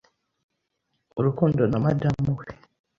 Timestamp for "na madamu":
1.67-2.31